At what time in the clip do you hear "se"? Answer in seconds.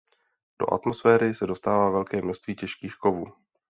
1.33-1.47